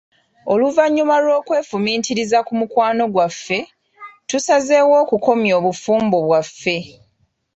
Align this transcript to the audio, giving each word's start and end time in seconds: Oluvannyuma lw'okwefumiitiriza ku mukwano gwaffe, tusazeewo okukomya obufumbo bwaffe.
Oluvannyuma 0.53 1.15
lw'okwefumiitiriza 1.23 2.39
ku 2.47 2.53
mukwano 2.59 3.03
gwaffe, 3.13 3.57
tusazeewo 4.29 4.93
okukomya 5.03 5.53
obufumbo 5.59 6.17
bwaffe. 6.27 6.77